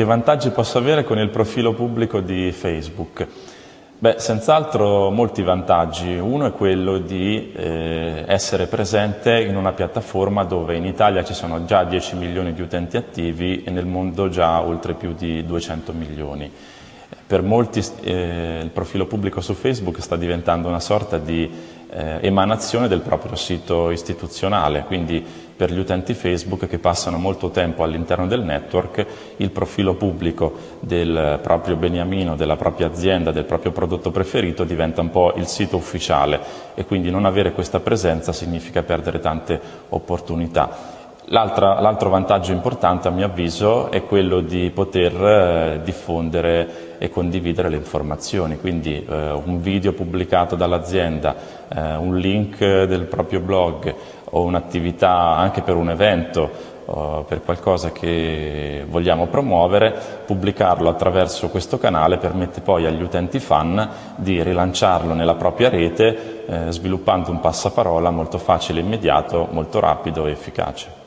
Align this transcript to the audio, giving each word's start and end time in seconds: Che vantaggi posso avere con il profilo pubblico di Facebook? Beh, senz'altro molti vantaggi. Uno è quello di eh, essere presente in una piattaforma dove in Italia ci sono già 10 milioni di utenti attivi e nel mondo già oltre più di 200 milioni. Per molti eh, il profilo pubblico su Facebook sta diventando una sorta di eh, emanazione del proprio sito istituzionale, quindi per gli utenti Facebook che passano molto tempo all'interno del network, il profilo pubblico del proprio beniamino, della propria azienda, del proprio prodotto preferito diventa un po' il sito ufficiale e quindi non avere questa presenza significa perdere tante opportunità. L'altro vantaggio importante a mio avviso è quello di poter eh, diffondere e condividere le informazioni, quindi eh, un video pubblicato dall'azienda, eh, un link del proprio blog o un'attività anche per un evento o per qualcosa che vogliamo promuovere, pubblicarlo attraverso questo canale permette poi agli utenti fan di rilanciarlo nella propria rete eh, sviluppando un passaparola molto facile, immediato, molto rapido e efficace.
Che 0.00 0.06
vantaggi 0.06 0.48
posso 0.48 0.78
avere 0.78 1.04
con 1.04 1.18
il 1.18 1.28
profilo 1.28 1.74
pubblico 1.74 2.20
di 2.20 2.52
Facebook? 2.52 3.26
Beh, 3.98 4.14
senz'altro 4.16 5.10
molti 5.10 5.42
vantaggi. 5.42 6.16
Uno 6.16 6.46
è 6.46 6.52
quello 6.52 6.96
di 6.96 7.52
eh, 7.54 8.24
essere 8.26 8.66
presente 8.66 9.38
in 9.42 9.56
una 9.56 9.72
piattaforma 9.72 10.44
dove 10.44 10.74
in 10.74 10.86
Italia 10.86 11.22
ci 11.22 11.34
sono 11.34 11.66
già 11.66 11.84
10 11.84 12.16
milioni 12.16 12.54
di 12.54 12.62
utenti 12.62 12.96
attivi 12.96 13.62
e 13.62 13.70
nel 13.70 13.84
mondo 13.84 14.30
già 14.30 14.62
oltre 14.62 14.94
più 14.94 15.12
di 15.12 15.44
200 15.44 15.92
milioni. 15.92 16.50
Per 17.26 17.42
molti 17.42 17.84
eh, 18.00 18.60
il 18.62 18.70
profilo 18.70 19.04
pubblico 19.04 19.42
su 19.42 19.52
Facebook 19.52 20.00
sta 20.00 20.16
diventando 20.16 20.66
una 20.66 20.80
sorta 20.80 21.18
di 21.18 21.78
eh, 21.92 22.18
emanazione 22.20 22.88
del 22.88 23.00
proprio 23.00 23.34
sito 23.36 23.90
istituzionale, 23.90 24.84
quindi 24.86 25.24
per 25.60 25.70
gli 25.72 25.78
utenti 25.78 26.14
Facebook 26.14 26.66
che 26.66 26.78
passano 26.78 27.18
molto 27.18 27.50
tempo 27.50 27.82
all'interno 27.82 28.26
del 28.26 28.40
network, 28.42 29.04
il 29.36 29.50
profilo 29.50 29.94
pubblico 29.94 30.52
del 30.80 31.38
proprio 31.42 31.76
beniamino, 31.76 32.34
della 32.34 32.56
propria 32.56 32.86
azienda, 32.86 33.30
del 33.30 33.44
proprio 33.44 33.70
prodotto 33.72 34.10
preferito 34.10 34.64
diventa 34.64 35.02
un 35.02 35.10
po' 35.10 35.34
il 35.36 35.46
sito 35.46 35.76
ufficiale 35.76 36.40
e 36.74 36.86
quindi 36.86 37.10
non 37.10 37.26
avere 37.26 37.52
questa 37.52 37.80
presenza 37.80 38.32
significa 38.32 38.82
perdere 38.82 39.18
tante 39.18 39.60
opportunità. 39.90 40.98
L'altro 41.26 42.08
vantaggio 42.08 42.52
importante 42.52 43.08
a 43.08 43.10
mio 43.12 43.26
avviso 43.26 43.90
è 43.90 44.04
quello 44.04 44.40
di 44.40 44.70
poter 44.70 45.12
eh, 45.14 45.80
diffondere 45.84 46.89
e 47.02 47.08
condividere 47.08 47.70
le 47.70 47.76
informazioni, 47.76 48.58
quindi 48.58 49.02
eh, 49.02 49.30
un 49.30 49.62
video 49.62 49.94
pubblicato 49.94 50.54
dall'azienda, 50.54 51.34
eh, 51.66 51.96
un 51.96 52.18
link 52.18 52.58
del 52.58 53.06
proprio 53.06 53.40
blog 53.40 53.94
o 54.32 54.42
un'attività 54.42 55.34
anche 55.34 55.62
per 55.62 55.76
un 55.76 55.88
evento 55.88 56.78
o 56.84 57.22
per 57.22 57.40
qualcosa 57.42 57.90
che 57.90 58.84
vogliamo 58.86 59.28
promuovere, 59.28 59.94
pubblicarlo 60.26 60.90
attraverso 60.90 61.48
questo 61.48 61.78
canale 61.78 62.18
permette 62.18 62.60
poi 62.60 62.84
agli 62.84 63.00
utenti 63.00 63.38
fan 63.38 63.88
di 64.16 64.42
rilanciarlo 64.42 65.14
nella 65.14 65.36
propria 65.36 65.70
rete 65.70 66.44
eh, 66.46 66.70
sviluppando 66.70 67.30
un 67.30 67.40
passaparola 67.40 68.10
molto 68.10 68.36
facile, 68.36 68.80
immediato, 68.80 69.48
molto 69.52 69.80
rapido 69.80 70.26
e 70.26 70.32
efficace. 70.32 71.00